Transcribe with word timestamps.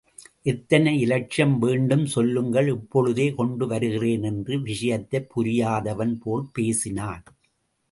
எத்தனை 0.41 0.99
இலட்சம் 0.99 1.59
வேண்டும் 1.59 2.05
சொல்லுங்கள் 2.05 2.67
இப்பொழுதே 2.67 3.33
கொண்டு 3.33 3.67
வருகிறேன் 3.67 4.23
என்று 4.23 4.61
விஷயத்தைப் 4.61 5.29
புரியாதவன் 5.35 6.13
போல் 6.13 6.49
பேசினான். 6.53 7.23